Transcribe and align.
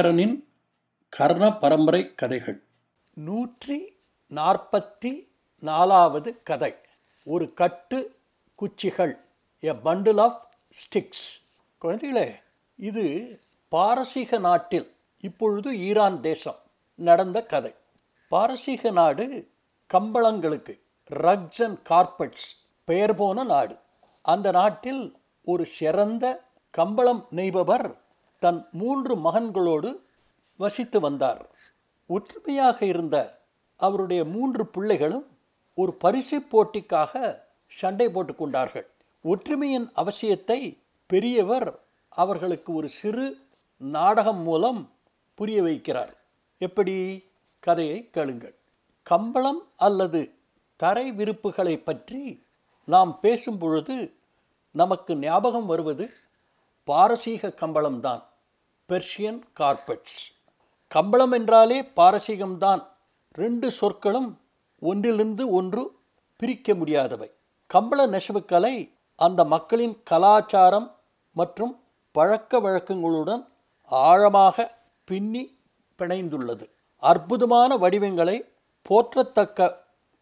ஐங்கரனின் 0.00 0.36
கர்ண 1.08 1.58
பரம்பரை 1.58 2.14
கதைகள். 2.14 2.62
நூற்றி 3.14 3.96
நாற்பத்தி 4.30 5.28
நாலாவது 5.58 6.42
கதை. 6.42 6.74
ஒரு 7.24 7.54
கட்டு 7.54 7.98
குச்சிகள். 8.54 9.20
எ 9.62 9.72
பண்டில் 9.84 10.20
ஆஃப் 10.20 10.48
ஸ்டிக்ஸ் 10.78 11.26
குழந்தைகளே 11.82 12.34
இது 12.76 13.04
பாரசீக 13.68 14.38
நாட்டில் 14.38 14.96
இப்பொழுது 15.20 15.78
ஈரான் 15.78 16.20
தேசம் 16.20 16.60
நடந்த 16.94 17.42
கதை. 17.42 17.74
பாரசீக 18.28 18.90
நாடு 18.90 19.48
கம்பளங்களுக்கு 19.94 20.80
ரக்ஸ் 21.10 21.62
அண்ட் 21.62 21.86
கார்பெட்ஸ் 21.88 22.48
பெயர் 22.84 23.14
போன 23.14 23.44
நாடு. 23.44 23.76
அந்த 24.22 24.50
நாட்டில் 24.50 25.16
ஒரு 25.44 25.66
சிறந்த 25.66 26.44
கம்பளம் 26.70 27.26
நெய்பவர் 27.30 27.98
தன் 28.40 28.60
மூன்று 28.72 29.14
மகன்களோடு 29.16 29.90
வசித்து 30.60 30.98
வந்தார். 31.00 31.42
ஒற்றுமையாக 32.10 32.78
இருந்த 32.84 33.16
அவருடைய 33.80 34.24
மூன்று 34.24 34.62
பிள்ளைகளும் 34.66 35.26
ஒரு 35.74 35.92
பரிசு 35.94 36.38
போட்டிக்காக 36.40 37.12
சண்டை 37.66 38.06
போட்டுக்கொண்டார்கள் 38.06 38.86
ஒற்றுமையின் 39.24 39.86
அவசியத்தை 39.96 40.58
பெரியவர் 41.06 41.68
அவர்களுக்கு 42.08 42.70
ஒரு 42.72 42.88
சிறு 42.88 43.26
நாடகம் 43.76 44.42
மூலம் 44.42 44.80
புரிய 45.38 45.62
வைக்கிறார். 45.62 46.12
எப்படி? 46.60 46.96
கதையை 47.60 47.98
கேளுங்கள். 48.10 48.54
கம்பளம் 49.06 49.62
அல்லது 49.76 50.20
தரை 50.76 51.06
விருப்புகளை 51.12 51.76
பற்றி 51.82 52.22
நாம் 52.88 53.12
பேசும் 53.20 53.58
பொழுது 53.58 53.96
நமக்கு 54.74 55.12
ஞாபகம் 55.16 55.66
வருவது 55.66 56.06
பாரசீக 56.88 57.52
கம்பளம்தான். 57.60 58.22
பெர்ஷியன் 58.90 59.40
கார்பெட்ஸ் 59.60 60.20
கம்பளம் 60.88 61.32
என்றாலே 61.32 61.82
பாரசீகம்தான். 61.82 62.82
ரெண்டு 63.32 63.70
சொற்களும் 63.70 64.40
ஒன்றிலிருந்து 64.80 65.44
ஒன்று 65.58 65.82
பிரிக்க 66.36 66.74
முடியாதவை. 66.74 67.28
கம்பள 67.74 68.06
நெசவுக்கலை 68.14 68.74
அந்த 69.16 69.44
மக்களின் 69.44 70.02
கலாச்சாரம் 70.02 70.88
மற்றும் 71.32 71.74
பழக்க 72.12 72.60
வழக்கங்களுடன் 72.60 73.42
ஆழமாக 73.90 74.76
பின்னி 75.04 75.42
பிணைந்துள்ளது. 75.98 76.66
அற்புதமான 76.96 77.76
வடிவங்களை 77.76 78.36
போற்றத்தக்க 78.88 79.74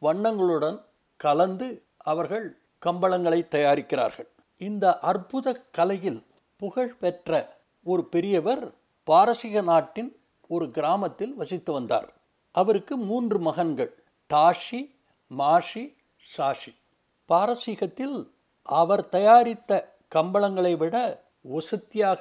வண்ணங்களுடன் 0.02 0.78
கலந்து 1.16 1.68
அவர்கள் 2.12 2.48
கம்பளங்களை 2.86 3.40
தயாரிக்கிறார்கள். 3.54 4.28
இந்த 4.58 4.98
அற்புத 4.98 5.54
கலையில் 5.70 6.20
புகழ் 6.56 6.94
பெற்ற 6.94 7.57
ஒரு 7.90 8.02
பெரியவர் 8.14 8.64
பாரசீக 9.08 9.60
நாட்டின் 9.70 10.10
ஒரு 10.54 10.66
கிராமத்தில் 10.76 11.34
வசித்து 11.40 11.70
வந்தார். 11.72 12.08
அவருக்கு 12.54 12.94
மூன்று 13.10 13.38
மகன்கள் 13.38 13.92
டாஷி 14.30 14.80
மாஷி 15.30 15.84
சாஷி. 16.32 16.72
பாரசீகத்தில் 17.28 18.18
அவர் 18.66 19.04
தயாரித்த 19.08 19.72
கம்பளங்களை 20.14 20.74
விட 20.76 20.96
ஒசத்தியாக 21.56 22.20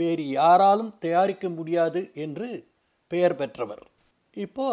வேறு 0.00 0.24
யாராலும் 0.38 0.92
தயாரிக்க 0.98 1.48
முடியாது 1.58 2.00
என்று 2.24 2.48
பெயர் 3.10 3.36
பெற்றவர். 3.40 3.84
இப்போ 4.44 4.68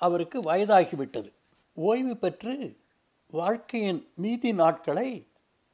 அவருக்கு 0.00 0.38
வயதாகிவிட்டது. 0.50 1.30
ஓய்வு 1.76 2.14
பெற்று 2.16 2.54
வாழ்க்கையின் 3.38 4.00
மீதி 4.22 4.50
நாட்களை 4.62 5.08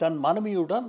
தன் 0.00 0.18
மனைவியுடன் 0.26 0.88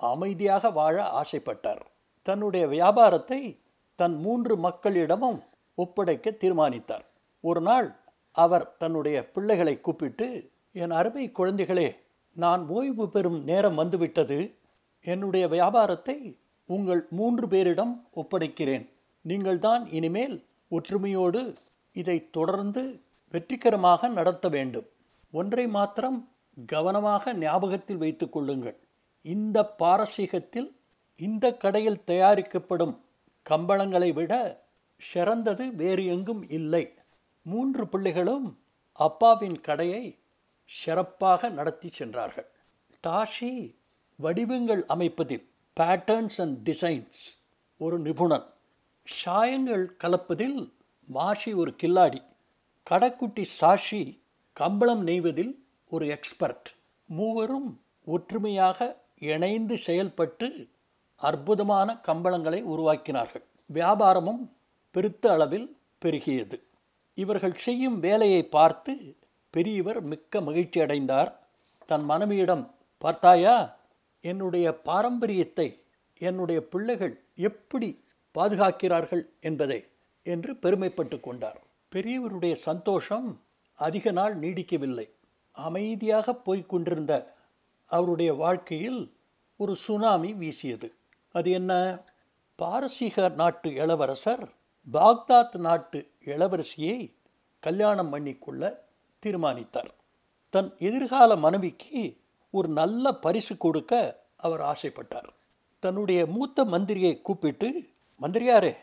அமைதியாக 0.00 0.70
வாழ 0.78 0.96
ஆசைப்பட்டார். 1.20 1.84
தன்னுடைய 2.22 2.66
வியாபாரத்தை 2.66 3.60
தன் 3.94 4.16
மூன்று 4.16 4.56
மக்களிடமும் 4.56 5.40
ஒப்படைக்க 5.74 6.30
தீர்மானித்தார். 6.30 7.04
ஒரு 7.40 7.60
நாள் 7.60 7.96
அவர் 8.32 8.76
தன்னுடைய 8.76 9.30
பிள்ளைகளை 9.30 9.80
கூப்பிட்டு 9.80 10.50
என் 10.72 10.90
அருமை 10.90 11.32
குழந்தைகளே 11.38 11.96
நான் 12.34 12.66
ஓய்வு 12.68 13.08
பெறும் 13.08 13.44
நேரம் 13.44 13.74
வந்துவிட்டது. 13.74 14.54
என்னுடைய 15.00 15.48
வியாபாரத்தை 15.48 16.38
உங்கள் 16.66 17.06
மூன்று 17.10 17.46
பேரிடம் 17.46 18.00
ஒப்படைக்கிறேன். 18.14 18.88
நீங்கள்தான் 19.22 19.90
இனிமேல் 19.90 20.44
ஒற்றுமையோடு 20.70 21.54
இதை 21.92 22.30
தொடர்ந்து 22.30 23.00
வெற்றிகரமாக 23.30 24.08
நடத்த 24.08 24.48
வேண்டும். 24.48 24.86
ஒன்றை 25.32 25.68
மாத்திரம் 25.68 26.28
கவனமாக 26.66 27.32
ஞாபகத்தில் 27.34 27.96
வைத்துக் 27.96 28.32
கொள்ளுங்கள். 28.32 28.76
இந்த 29.22 29.74
பாரசீகத்தில் 29.78 30.78
இந்த 31.26 31.46
கடையில் 31.62 32.04
தயாரிக்கப்படும் 32.04 32.94
கம்பளங்களை 33.50 34.12
விட 34.12 34.32
சிறந்தது 34.98 35.64
வேறு 35.80 36.06
எங்கும் 36.06 36.42
இல்லை. 36.58 36.84
மூன்று 37.42 37.88
பிள்ளைகளும் 37.88 38.46
அப்பாவின் 38.92 39.58
கடையை 39.60 40.04
சிறப்பாக 40.64 41.48
நடத்தி 41.48 41.88
சென்றார்கள். 41.98 42.48
டாஷி 43.06 43.52
வடிவங்கள் 44.16 44.82
அமைப்பதில் 44.86 45.46
பேட்டர்ன்ஸ் 45.80 46.38
அண்ட் 46.38 46.58
டிசைன்ஸ் 46.68 47.20
ஒரு 47.78 47.98
நிபுணன். 47.98 48.46
சாயங்கள் 49.04 49.84
கலப்பதில் 50.04 50.58
மாஷி 51.14 51.52
ஒரு 51.54 51.72
கில்லாடி. 51.82 52.20
கடைக்குட்டி 52.90 53.44
சாஷி 53.60 54.02
கம்பளம் 54.52 55.06
நெய்வதில் 55.06 55.54
ஒரு 55.86 56.06
எக்ஸ்பர்ட் 56.06 56.68
மூவரும் 57.08 57.70
ஒற்றுமையாக 58.04 58.78
இணைந்து 59.32 59.76
செயல்பட்டு 59.78 60.48
அற்புதமான 61.20 61.88
கம்பளங்களை 62.08 62.60
உருவாக்கினார்கள். 62.62 63.44
வியாபாரமும் 63.74 64.42
பெருத்த 64.94 65.32
அளவில் 65.32 65.68
பெருகியது. 66.02 66.56
இவர்கள் 67.14 67.56
செய்யும் 67.64 67.98
வேலையை 68.00 68.42
பார்த்து 68.56 68.92
பெரியவர் 69.54 70.00
மிக்க 70.02 70.40
மகிழ்ச்சி 70.40 70.78
அடைந்தார். 70.80 71.30
தன் 71.86 72.04
மனைவியிடம் 72.04 72.64
பார்த்தாயா 72.98 73.56
என்னுடைய 74.24 74.66
பாரம்பரியத்தை 74.80 75.68
என்னுடைய 76.20 76.58
பிள்ளைகள் 76.72 77.14
எப்படி 77.36 77.88
பாதுகாக்கிறார்கள் 78.34 79.22
என்பதை 79.40 79.80
என்று 80.26 80.52
பெருமைப்பட்டு 80.54 81.20
கொண்டார். 81.20 81.60
பெரியவருடைய 81.92 82.54
சந்தோஷம் 82.68 83.28
அதிக 83.78 84.10
நாள் 84.10 84.34
நீடிக்கவில்லை. 84.38 85.06
அமைதியாக 85.56 86.34
போய்க் 86.46 86.68
கொண்டிருந்த 86.68 87.12
அவருடைய 87.90 88.30
வாழ்க்கையில் 88.34 89.00
ஒரு 89.56 89.74
சுனாமி 89.74 90.30
வீசியது. 90.32 90.88
அது 91.32 91.50
என்ன? 91.50 91.98
பாரசீக 92.56 93.28
நாட்டு 93.28 93.74
இளவரசர் 93.74 94.52
பாக்தாத் 94.92 95.56
நாட்டு 95.56 96.10
இளவரசியை 96.24 97.14
கல்யாணம் 97.60 98.12
பண்ணிக்கொள்ள 98.12 98.74
தீர்மானித்தார். 99.18 99.94
தன் 100.50 100.74
எதிர்கால 100.78 101.36
மனைவிக்கு 101.36 102.16
ஒரு 102.50 102.68
நல்ல 102.68 103.12
பரிசு 103.12 103.56
கொடுக்க 103.56 104.22
அவர் 104.36 104.60
ஆசைப்பட்டார். 104.60 105.28
தன்னுடைய 105.78 106.26
மூத்த 106.26 106.64
மந்திரியை 106.64 107.20
கூப்பிட்டு 107.20 107.88
மந்திரியாரே 108.20 108.76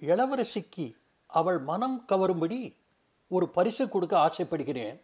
இளவரசிக்கு 0.00 0.94
அவள் 1.26 1.58
மனம் 1.58 2.04
கவரும்படி 2.08 2.76
ஒரு 3.28 3.48
பரிசு 3.48 3.88
கொடுக்க 3.88 4.18
ஆசைப்படுகிறேன். 4.18 5.00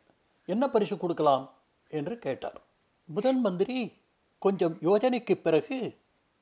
என்ன 0.47 0.69
பரிசு 0.69 0.99
கொடுக்கலாம்? 0.99 1.55
என்று 1.89 2.19
கேட்டார். 2.19 2.61
முதன் 3.05 3.41
மந்திரி 3.41 3.93
கொஞ்சம் 4.39 4.78
யோஜனைக்கு 4.81 5.34
பிறகு 5.34 5.97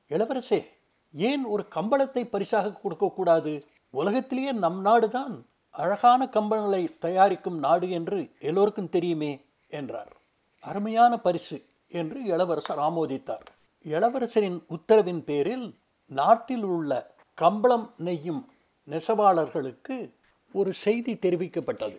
இளவரசே 0.09 0.65
ஏன் 1.13 1.43
ஒரு 1.45 1.63
கம்பளத்தை 1.75 2.23
பரிசாக 2.25 2.71
கொடுக்கக்கூடாது 2.71 3.65
உலகத்திலேயே 3.89 4.51
நம் 4.51 4.81
நாடு 4.81 5.09
தான் 5.09 5.45
அழகான 5.71 6.29
கம்பளங்களை 6.31 6.97
தயாரிக்கும் 6.99 7.59
நாடு 7.59 7.89
என்று 7.89 8.31
எல்லோருக்கும் 8.39 8.89
தெரியுமே 8.89 9.45
என்றார். 9.67 10.11
அருமையான 10.59 11.17
பரிசு 11.17 11.57
என்று 11.87 12.23
இளவரசர் 12.23 12.77
ஆமோதித்தார். 12.77 13.47
இளவரசரின் 13.85 14.59
உத்தரவின் 14.69 15.23
பேரில் 15.23 15.79
நாட்டில் 16.05 16.63
உள்ள 16.63 16.91
கம்பளம் 17.33 17.93
நெய்யும் 17.97 18.45
நெசவாளர்களுக்கு 18.87 20.13
ஒரு 20.53 20.73
செய்தி 20.73 21.13
தெரிவிக்கப்பட்டது. 21.13 21.97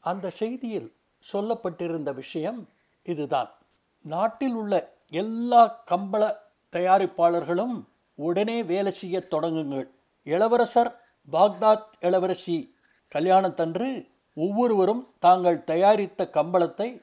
அந்த 0.00 0.32
செய்தியில் 0.38 0.92
சொல்லப்பட்டிருந்த 1.32 2.14
விஷயம் 2.14 2.68
இதுதான். 3.02 3.50
நாட்டில் 4.04 4.54
உள்ள 4.54 4.72
எல்லா 5.10 5.84
கம்பள 5.90 6.22
தயாரிப்பாளர்களும் 6.72 7.84
உடனே 8.14 8.64
வேலை 8.64 8.92
செய்ய 8.92 9.24
தொடங்குங்கள். 9.30 9.88
இளவரசர் 10.22 11.00
பாக்தாத் 11.32 11.84
இளவரசி 12.00 12.74
கல்யாணத்தன்று 13.14 14.08
ஒவ்வொருவரும் 14.34 15.12
தாங்கள் 15.18 15.64
தயாரித்த 15.64 16.30
கம்பளத்தை 16.32 17.00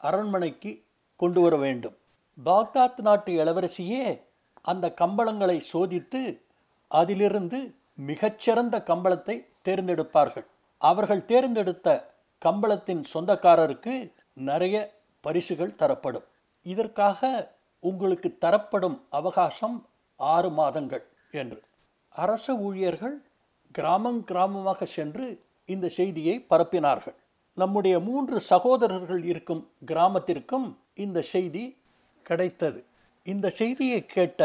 அரண்மனைக்கு 0.00 0.82
கொண்டு 1.16 1.40
வர 1.40 1.56
வேண்டும். 1.56 1.96
பாக்தாத் 2.44 2.98
நாட்டு 2.98 3.32
இளவரசியே 3.32 4.22
அந்த 4.62 4.94
கம்பளங்களை 5.00 5.60
சோதித்து 5.72 6.40
அதிலிருந்து 6.88 7.74
மிகச்சிறந்த 7.94 8.82
கம்பளத்தை 8.86 9.46
தேர்ந்தெடுப்பார்கள். 9.64 10.44
அவர்கள் 10.78 11.24
தேர்ந்தெடுத்த 11.24 12.14
கம்பளத்தின் 12.44 13.02
சொந்தக்காரருக்கு 13.14 14.12
நிறைய 14.32 14.94
பரிசுகள் 15.20 15.74
தரப்படும். 15.74 16.24
இதற்காக 16.62 17.52
உங்களுக்கு 17.82 18.38
தரப்படும் 18.38 18.98
அவகாசம் 19.08 19.76
ஆறு 20.16 20.50
மாதங்கள் 20.50 21.04
என்று. 21.30 21.60
அரச 22.14 22.54
ஊழியர்கள் 22.56 23.16
கிராமம் 23.72 24.20
கிராமமாக 24.30 24.82
சென்று 24.84 25.26
இந்த 25.68 25.88
செய்தியை 25.88 26.46
பரப்பினார்கள். 26.50 27.16
நம்முடைய 27.54 28.00
மூன்று 28.00 28.40
சகோதரர்கள் 28.40 29.22
இருக்கும் 29.24 29.62
கிராமத்திற்கும் 29.86 30.66
இந்த 30.94 31.22
செய்தி 31.22 31.64
கிடைத்தது. 32.22 32.84
இந்த 33.22 33.46
செய்தியை 33.50 34.00
கேட்ட 34.06 34.42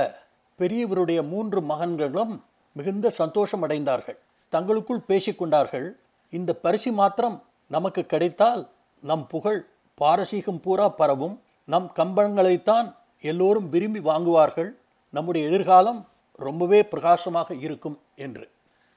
பெரியவருடைய 0.60 1.20
மூன்று 1.28 1.60
மகன்களும் 1.62 2.34
மிகுந்த 2.76 3.08
சந்தோஷம் 3.10 3.64
அடைந்தார்கள் 3.66 4.20
தங்களுக்குள் 4.52 5.08
பேசிக்கொண்டார்கள் 5.08 5.88
இந்த 6.30 6.52
பரிசு 6.54 6.92
மாத்திரம் 6.92 7.38
நமக்கு 7.68 8.02
கிடைத்தால் 8.06 8.62
நம் 9.04 9.28
புகழ் 9.28 9.62
பாரசீகம் 10.02 10.60
பூரா 10.60 10.88
பரவும். 10.90 11.36
நம் 11.68 11.88
கம்பங்களைத்தான் 11.96 12.88
எல்லோரும் 13.30 13.70
விரும்பி 13.70 14.00
வாங்குவார்கள். 14.00 14.72
நம்முடைய 15.14 15.44
எதிர்காலம் 15.48 16.00
ரொம்பவே 16.38 16.80
பிரகாசமாக 16.84 17.56
இருக்கும் 17.56 17.98
என்று. 18.16 18.46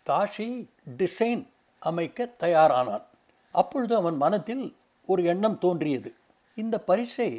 தாஷி 0.06 0.48
டிசைன் 0.98 1.42
அமைக்க 1.82 2.28
தயாரானான். 2.40 3.04
அப்பொழுது 3.54 3.94
அவன் 3.96 4.16
மனத்தில் 4.16 4.64
ஒரு 5.06 5.22
எண்ணம் 5.24 5.58
தோன்றியது. 5.58 6.10
இந்த 6.54 6.76
பரிசை 6.80 7.30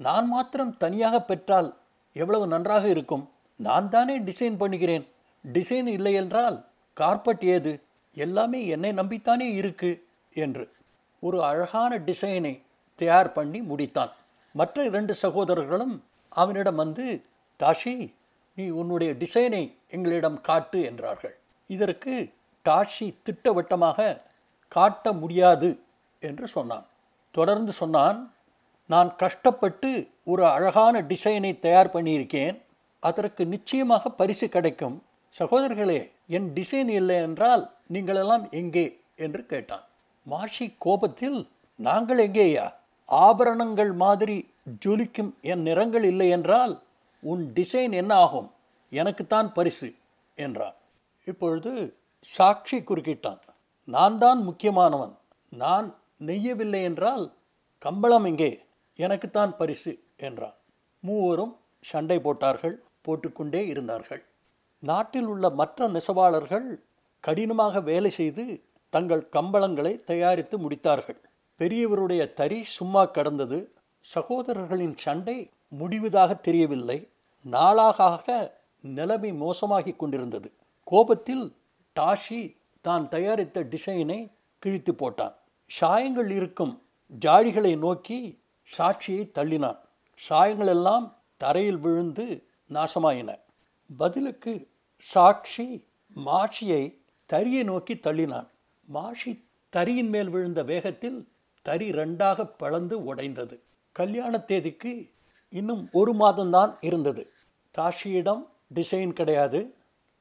நான் 0.00 0.26
மாத்திரம் 0.28 0.76
தனியாக 0.76 1.16
பெற்றால் 1.20 1.68
எவ்வளவு 2.12 2.46
நன்றாக 2.46 2.84
இருக்கும்? 2.88 3.24
நான் 3.60 3.88
தானே 3.88 4.16
டிசைன் 4.20 4.56
பண்ணுகிறேன். 4.56 5.04
டிசைன் 5.52 5.88
இல்லை 5.96 6.12
என்றால் 6.12 6.56
கார்பெட் 6.94 7.44
ஏது? 7.44 7.72
எல்லாமே 8.14 8.60
என்னை 8.66 8.90
நம்பித்தானே 8.92 9.48
இருக்கு 9.60 9.90
என்று 10.34 10.64
ஒரு 11.20 11.38
அழகான 11.44 11.98
டிசைனை 11.98 12.54
தயார் 12.98 13.32
பண்ணி 13.32 13.60
முடித்தான். 13.60 14.12
மற்ற 14.52 14.84
இரண்டு 14.84 15.14
சகோதரர்களும் 15.14 15.94
அவனிடம் 16.36 16.74
வந்து 16.74 17.06
டாஷி 17.60 17.94
நீ 18.58 18.64
உன்னுடைய 18.80 19.10
டிசைனை 19.12 19.62
எங்களிடம் 19.88 20.38
காட்டு 20.40 20.78
என்றார்கள். 20.82 21.34
இதற்கு 21.70 22.14
டாஷி 22.64 23.06
திட்டவட்டமாக 23.22 23.98
காட்ட 24.72 25.12
முடியாது 25.12 25.70
என்று 26.22 26.46
சொன்னான். 26.46 26.86
தொடர்ந்து 27.34 27.72
சொன்னான் 27.72 28.18
நான் 28.90 29.10
கஷ்டப்பட்டு 29.16 29.90
ஒரு 30.24 30.44
அழகான 30.46 30.96
டிசைனை 31.02 31.52
தயார் 31.58 31.94
பண்ணியிருக்கேன். 31.94 32.56
அதற்கு 33.02 33.42
நிச்சயமாக 33.46 34.10
பரிசு 34.10 34.46
கிடைக்கும். 34.48 34.96
சகோதரர்களே 35.34 36.00
என் 36.26 36.48
டிசைன் 36.54 36.90
இல்லை 37.00 37.16
என்றால் 37.16 37.64
நீங்களெல்லாம் 37.92 38.44
எங்கே? 38.50 38.86
என்று 39.16 39.42
கேட்டான். 39.46 39.84
மாஷி 40.26 40.66
கோபத்தில் 40.78 41.38
நாங்கள் 41.78 42.18
எங்கேயா 42.18 42.66
ஆபரணங்கள் 43.08 43.92
மாதிரி 44.04 44.36
ஜொலிக்கும் 44.84 45.32
என் 45.42 45.62
நிறங்கள் 45.62 46.04
இல்லை 46.04 46.28
என்றால் 46.28 46.74
உன் 47.22 47.42
டிசைன் 47.54 47.92
என்ன 47.92 48.12
ஆகும்? 48.14 48.48
எனக்குத்தான் 48.92 49.52
பரிசு 49.52 49.88
என்றான் 50.34 50.76
இப்பொழுது 51.26 51.72
சாட்சி 52.24 52.78
குறுக்கிட்டான். 52.78 53.40
நான் 53.88 54.18
தான் 54.18 54.40
முக்கியமானவன். 54.42 55.14
நான் 55.52 55.86
நெய்யவில்லை 56.26 56.82
என்றால் 56.82 57.24
கம்பளம் 57.82 58.24
எங்கே? 58.24 58.50
எனக்குத்தான் 58.96 59.52
பரிசு 59.56 59.92
என்றான் 60.16 60.56
மூவரும் 61.02 61.54
சண்டை 61.84 62.18
போட்டார்கள் 62.18 62.76
போட்டுக்கொண்டே 63.02 63.62
இருந்தார்கள். 63.66 64.22
நாட்டில் 64.82 65.26
உள்ள 65.26 65.46
மற்ற 65.50 65.88
நெசவாளர்கள் 65.88 66.68
கடினமாக 67.24 67.80
வேலை 67.80 68.10
செய்து 68.10 68.44
தங்கள் 68.92 69.28
கம்பளங்களை 69.32 69.92
தயாரித்து 70.04 70.56
முடித்தார்கள். 70.58 71.20
பெரியவருடைய 71.60 72.22
தறி 72.32 72.58
சும்மா 72.64 73.02
கடந்தது 73.04 73.58
சகோதரர்களின் 74.14 74.94
சண்டை 74.96 75.50
முடிவதாக 75.68 76.40
தெரியவில்லை. 76.40 77.08
நாளாக 77.42 78.04
ஆக 78.04 78.60
நிலைமை 78.80 79.32
மோசமாகி 79.32 79.96
கொண்டிருந்தது. 79.96 80.52
கோபத்தில் 80.84 81.54
டாஷி 82.00 82.56
தான் 82.80 83.08
தயாரித்த 83.08 83.64
டிசைனை 83.64 84.32
கிழித்து 84.58 84.92
போட்டான். 84.92 85.34
சாயங்கள் 85.66 86.30
இருக்கும். 86.30 86.82
ஜாடிகளை 87.20 87.78
நோக்கி 87.78 88.40
சாட்சியை 88.78 89.30
தள்ளினான். 89.38 89.78
சாயங்கள் 90.14 90.66
எல்லாம் 90.66 91.16
தரையில் 91.36 91.78
விழுந்து 91.78 92.46
நாசமாயின. 92.72 93.38
பதிலுக்கு 93.96 94.68
சாட்சி 94.96 95.86
மாஷியை 96.26 96.98
தறியை 97.26 97.64
நோக்கி 97.64 97.94
தள்ளினான். 97.94 98.48
மாஷி 98.92 99.44
தரியின் 99.68 100.08
மேல் 100.08 100.28
விழுந்த 100.28 100.62
வேகத்தில் 100.62 101.28
தறி 101.62 101.90
ரெண்டாக 101.90 102.50
பழந்து 102.56 103.04
உடைந்தது. 103.04 103.62
கல்யாண 103.96 104.38
தேதிக்கு 104.38 105.10
இன்னும் 105.48 105.88
ஒரு 105.92 106.14
மாதம்தான் 106.14 106.76
இருந்தது. 106.80 107.32
தாஷியிடம் 107.78 108.46
டிசைன் 108.74 109.12
கிடையாது. 109.12 109.74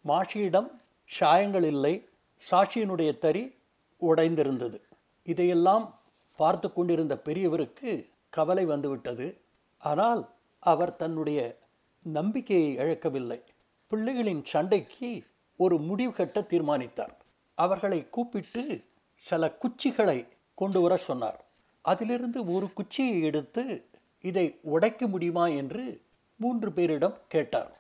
மாஷியிடம் 0.06 0.69
சாயங்கள் 1.06 1.63
இல்லை. 1.63 2.07
சாஷியினுடைய 2.51 3.18
தறி 3.18 3.56
உடைந்திருந்தது. 4.01 4.80
இதையெல்லாம் 5.24 6.00
பார்த்து 6.36 6.74
கொண்டிருந்த 6.74 7.22
பெரியவருக்கு 7.25 8.10
கவலை 8.30 8.66
வந்துவிட்டது. 8.66 9.42
ஆனால் 9.77 10.30
அவர் 10.60 10.95
தன்னுடைய 10.95 11.57
நம்பிக்கையை 12.04 12.75
இழக்கவில்லை. 12.75 13.44
பிள்ளைகளின் 13.92 14.44
சண்டைக்கு 14.44 15.24
ஒரு 15.57 15.77
முடிவு 15.77 16.12
கட்ட 16.12 16.42
தீர்மானித்தார். 16.42 17.18
அவர்களை 17.56 18.10
கூப்பிட்டு 18.10 18.83
சில 19.16 19.57
குச்சிகளை 19.62 20.27
கொண்டு 20.56 20.81
வர 20.81 20.98
சொன்னார். 20.98 21.44
அதிலிருந்து 21.91 22.39
ஒரு 22.55 22.67
குச்சியை 22.73 23.17
எடுத்து 23.29 23.63
இதை 24.23 24.45
உடைக்க 24.73 25.07
முடியுமா 25.07 25.45
என்று 25.61 25.83
மூன்று 26.39 26.69
பேரிடம் 26.69 27.17
கேட்டார். 27.27 27.71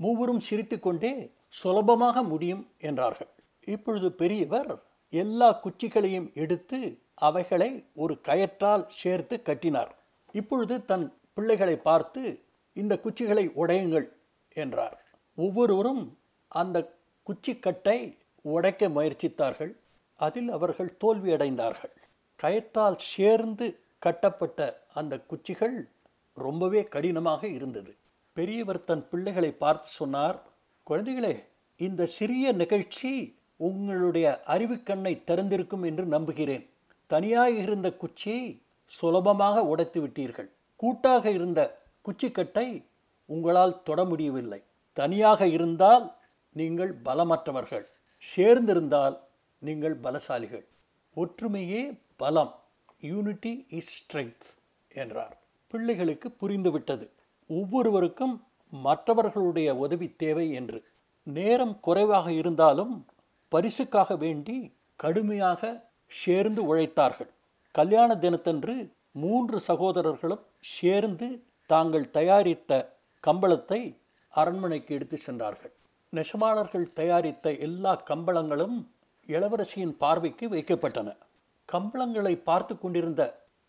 மூவரும் 0.00 0.42
சிரித்துக்கொண்டே 0.48 1.12
சுலபமாக 1.58 2.22
முடியும் 2.22 2.62
என்றார்கள். 2.78 3.32
இப்பொழுது 3.64 4.08
பெரியவர் 4.22 4.72
எல்லா 5.12 5.48
குச்சிகளையும் 5.64 6.28
எடுத்து 6.42 6.78
அவைகளை 7.26 7.70
ஒரு 7.94 8.14
கயற்றால் 8.28 8.84
சேர்த்து 9.00 9.36
கட்டினார். 9.42 9.92
இப்பொழுது 10.32 10.74
தன் 10.84 11.06
பிள்ளைகளை 11.36 11.76
பார்த்து 11.88 12.22
இந்த 12.76 12.94
குச்சிகளை 13.04 13.44
உடையுங்கள் 13.62 14.08
என்றார். 14.62 14.98
ஒவ்வொருவரும் 15.38 16.04
அந்த 16.48 16.78
குச்சிக்கட்டை 17.26 17.98
உடைக்க 18.44 18.88
முயற்சித்தார்கள். 18.88 19.72
அதில் 20.20 20.50
அவர்கள் 20.56 20.96
தோல்வியடைந்தார்கள். 21.00 21.94
கயற்றால் 22.42 22.98
சேர்ந்து 22.98 23.66
கட்டப்பட்ட 23.98 24.58
அந்த 24.94 25.14
குச்சிகள் 25.20 25.76
ரொம்பவே 26.36 26.80
கடினமாக 26.84 27.46
இருந்தது. 27.48 27.92
பெரியவர் 28.36 28.84
தன் 28.84 29.04
பிள்ளைகளை 29.08 29.50
பார்த்து 29.52 29.88
சொன்னார் 29.88 30.38
குழந்தைகளே 30.86 31.34
இந்த 31.76 32.06
சிறிய 32.06 32.52
நிகழ்ச்சி 32.52 33.10
உங்களுடைய 33.56 34.26
அறிவுக்கண்ணை 34.46 35.12
திறந்திருக்கும் 35.24 35.82
என்று 35.82 36.04
நம்புகிறேன். 36.04 36.64
தனியாக 37.06 37.50
இருந்த 37.50 37.88
குச்சியை 37.92 38.60
சுலபமாக 38.84 39.64
உடைத்து 39.64 39.98
விட்டீர்கள். 40.06 40.50
கூட்டாக 40.76 41.30
இருந்த 41.30 41.60
குச்சிக்கட்டை 42.04 42.66
உங்களால் 43.26 43.82
தொட 43.82 44.04
முடியவில்லை. 44.04 44.60
தனியாக 44.92 45.46
இருந்தால் 45.46 46.04
நீங்கள் 46.56 46.92
பலமற்றவர்கள். 47.04 47.86
சேர்ந்திருந்தால் 48.22 49.16
நீங்கள் 49.58 49.96
பலசாலிகள். 50.02 50.64
ஒற்றுமையே 51.16 51.82
பலம் 52.16 52.60
யூனிட்டி 53.00 53.66
இஸ் 53.68 53.92
ஸ்ட்ரென்த் 53.94 54.48
என்றார். 54.88 55.38
பிள்ளைகளுக்கு 55.68 56.34
புரிந்துவிட்டது. 56.40 57.08
ஒவ்வொருவருக்கும் 57.46 58.44
மற்றவர்களுடைய 58.70 59.76
உதவி 59.76 60.14
தேவை 60.16 60.52
என்று. 60.52 60.84
நேரம் 61.22 61.80
குறைவாக 61.80 62.32
இருந்தாலும் 62.32 63.06
பரிசுக்காக 63.50 64.16
வேண்டி 64.16 64.72
கடுமையாக 64.96 65.90
சேர்ந்து 66.06 66.76
உழைத்தார்கள். 66.76 67.30
கல்யாண 67.72 68.14
தினத்தன்று 68.14 68.90
மூன்று 69.12 69.60
சகோதரர்களும் 69.60 70.44
சேர்ந்து 70.60 71.42
தாங்கள் 71.66 72.10
தயாரித்த 72.10 72.96
கம்பளத்தை 73.26 73.96
அரண்மனைக்கு 74.28 74.94
எடுத்து 74.94 75.16
சென்றார்கள். 75.16 75.72
நெசவாளர்கள் 76.12 76.92
தயாரித்த 76.92 77.52
எல்லா 77.52 78.02
கம்பளங்களும் 78.06 78.86
இளவரசியின் 79.26 79.96
பார்வைக்கு 79.98 80.48
வைக்கப்பட்டன. 80.48 81.16
கம்பளங்களை 81.72 82.42
பார்த்து 82.42 82.78
கொண்டிருந்த 82.78 83.22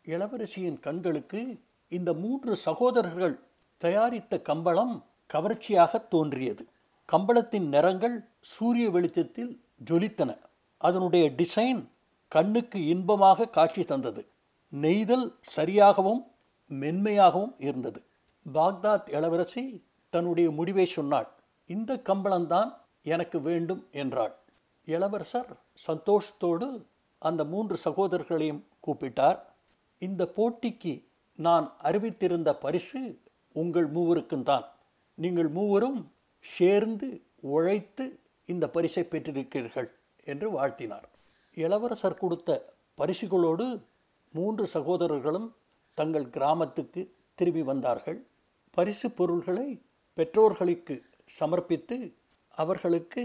இளவரசியின் 0.05 0.79
கண்களுக்கு 0.79 1.59
இந்த 1.87 2.13
மூன்று 2.13 2.55
சகோதரர்கள் 2.55 3.39
தயாரித்த 3.77 4.41
கம்பளம் 4.41 5.03
கவர்ச்சியாக 5.27 5.97
தோன்றியது. 5.97 6.63
கம்பளத்தின் 7.11 7.67
நிறங்கள் 7.67 8.27
சூரிய 8.39 8.89
வெளிச்சத்தில் 8.89 9.63
ஜொலித்தன. 9.89 10.37
அதனுடைய 10.77 11.25
டிசைன் 11.29 11.81
கண்ணுக்கு 12.27 12.85
இன்பமாக 12.85 13.47
காட்சி 13.47 13.83
தந்தது. 13.83 14.27
நெய்தல் 14.69 15.33
சரியாகவும் 15.55 16.21
மென்மையாகவும் 16.67 17.55
இருந்தது. 17.57 18.03
பாக்தாத் 18.53 19.09
இளவரசி 19.09 19.83
தன்னுடைய 20.09 20.51
முடிவை 20.51 20.85
சொன்னாள். 20.85 21.29
இந்த 21.65 22.01
கம்பளம்தான் 22.03 22.71
எனக்கு 23.03 23.41
வேண்டும் 23.41 23.87
என்றாள். 23.91 24.35
இளவரசர் 24.85 25.51
சந்தோஷத்தோடு 25.87 26.85
அந்த 27.27 27.41
மூன்று 27.53 27.75
சகோதரர்களையும் 27.85 28.63
கூப்பிட்டார். 28.85 29.39
இந்த 30.01 30.23
போட்டிக்கு 30.37 30.93
நான் 31.39 31.67
அறிவித்திருந்த 31.89 32.49
பரிசு 32.65 33.01
உங்கள் 33.61 33.87
மூவருக்கும் 33.95 34.45
தான். 34.51 34.65
நீங்கள் 35.17 35.49
மூவரும் 35.57 35.99
சேர்ந்து 36.45 37.07
உழைத்து 37.53 38.05
இந்த 38.53 38.65
பரிசை 38.75 39.03
பெற்றிருக்கிறீர்கள் 39.11 39.89
என்று 40.31 40.47
வாழ்த்தினார். 40.57 41.07
இளவரசர் 41.55 42.21
கொடுத்த 42.23 42.49
பரிசுகளோடு 43.01 43.65
மூன்று 44.33 44.65
சகோதரர்களும் 44.75 45.47
தங்கள் 45.97 46.27
கிராமத்துக்கு 46.35 47.01
திரும்பி 47.39 47.63
வந்தார்கள். 47.71 48.19
பரிசு 48.77 49.07
பொருள்களை 49.19 49.67
பெற்றோர்களுக்கு 50.17 50.95
சமர்ப்பித்து 51.39 51.97
அவர்களுக்கு 52.63 53.21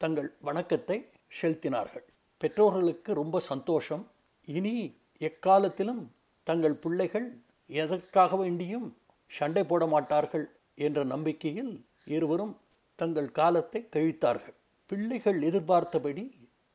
தங்கள் 0.00 0.30
வணக்கத்தை 0.48 0.98
செலுத்தினார்கள். 1.40 2.06
பெற்றோர்களுக்கு 2.44 3.10
ரொம்ப 3.14 3.36
சந்தோஷம். 3.52 4.04
இனி 4.48 4.74
எக்காலத்திலும் 5.20 6.02
தங்கள் 6.46 6.74
பிள்ளைகள் 6.74 7.28
எதற்காக 7.70 8.36
வேண்டியும் 8.36 8.86
சண்டை 9.30 9.62
போட 9.64 9.86
மாட்டார்கள் 9.86 10.44
என்ற 10.86 11.04
நம்பிக்கையில் 11.04 11.72
இருவரும் 12.14 12.54
தங்கள் 12.98 13.30
காலத்தை 13.38 13.80
கழித்தார்கள். 13.94 14.56
பிள்ளைகள் 14.90 15.38
எதிர்பார்த்தபடி 15.42 16.24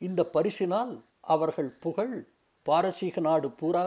இந்த 0.02 0.22
பரிசினால் 0.34 0.94
அவர்கள் 1.34 1.70
புகழ் 1.84 2.16
பாரசீக 2.66 3.20
நாடு 3.20 3.48
பூரா 3.60 3.84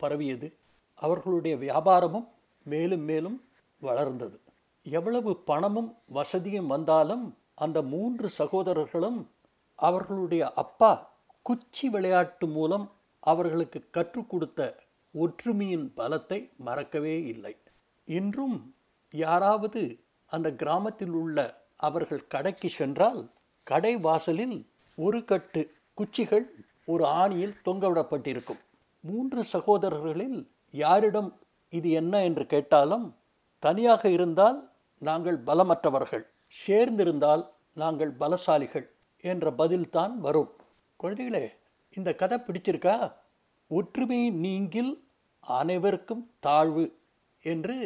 பரவியது. 0.00 0.48
அவர்களுடைய 0.94 1.54
வியாபாரமும் 1.56 2.28
மேலும் 2.66 3.04
மேலும் 3.10 3.38
வளர்ந்தது. 3.82 4.36
எவ்வளவு 4.86 5.30
பணமும் 5.50 5.90
வசதியும் 6.18 6.72
வந்தாலும் 6.74 7.24
அந்த 7.54 7.78
மூன்று 7.94 8.28
சகோதரர்களும் 8.40 9.20
அவர்களுடைய 9.78 10.44
அப்பா 10.62 10.92
குச்சி 11.42 11.88
விளையாட்டு 11.88 12.46
மூலம் 12.46 12.92
அவர்களுக்கு 13.20 13.90
கற்றுக் 13.90 14.30
கொடுத்த 14.30 14.60
ஒற்றுமையின் 15.14 15.92
பலத்தை 15.96 16.50
மறக்கவே 16.56 17.24
இல்லை. 17.24 17.56
இன்றும் 18.04 18.74
யாராவது 19.10 20.04
அந்த 20.26 20.52
கிராமத்தில் 20.52 21.10
உள்ள 21.10 21.38
அவர்கள் 21.76 22.26
கடைக்கு 22.26 22.68
சென்றால் 22.68 23.30
கடை 23.62 23.96
வாசலில் 23.96 24.56
ஒரு 24.94 25.24
கட்டு 25.24 25.62
குச்சிகள் 25.94 26.46
ஒரு 26.84 27.04
ஆணியில் 27.04 27.56
தொங்கவிடப்பட்டிருக்கும் 27.64 28.62
மூன்று 29.00 29.44
சகோதரர்களில் 29.52 30.38
யாரிடம் 30.70 31.30
இது 31.68 31.90
என்ன 31.90 32.24
என்று 32.24 32.46
கேட்டாலும் 32.46 33.16
தனியாக 33.58 34.08
இருந்தால் 34.08 34.58
நாங்கள் 34.98 35.38
பலமற்றவர்கள் 35.38 36.24
சேர்ந்திருந்தால் 36.66 37.44
நாங்கள் 37.74 38.12
பலசாலிகள் 38.12 38.86
என்ற 39.24 39.50
பதில்தான் 39.50 40.14
வரும். 40.16 40.52
குழந்தைகளே 41.02 41.44
இந்த 41.94 42.14
கதை 42.14 42.38
பிடிச்சிருக்கா? 42.38 43.12
ஒற்றுமை 43.68 44.30
நீங்கில் 44.30 45.04
அனைவருக்கும் 45.40 46.30
தாழ்வு 46.40 46.84
என்று 47.44 47.76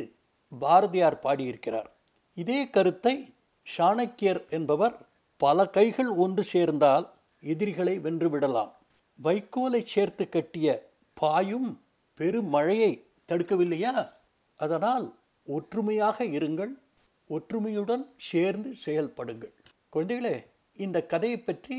பாரதியார் 0.59 1.19
பாடியிருக்கிறார். 1.19 1.91
இதே 2.35 2.71
கருத்தை 2.71 3.35
சாணக்கியர் 3.67 4.43
என்பவர் 4.49 4.97
பல 5.37 5.67
கைகள் 5.67 6.11
ஒன்று 6.25 6.43
சேர்ந்தால் 6.45 7.07
எதிரிகளை 7.43 7.99
வென்றுவிடலாம் 7.99 8.73
வைக்கோலை 9.23 9.83
சேர்த்து 9.85 10.29
கட்டிய 10.29 10.93
பாயும் 11.15 11.81
பெருமழையை 12.19 12.93
தடுக்கவில்லையா? 13.29 13.95
அதனால் 14.57 15.07
ஒற்றுமையாக 15.47 16.25
இருங்கள் 16.25 16.73
ஒற்றுமையுடன் 17.31 18.05
சேர்ந்து 18.17 18.73
செயல்படுங்கள். 18.87 19.55
குழந்தைகளே 19.93 20.37
இந்த 20.77 21.07
கதையை 21.07 21.39
பற்றி 21.39 21.79